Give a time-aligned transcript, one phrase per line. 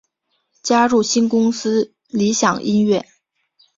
[0.63, 3.05] 加入新公司理响音乐。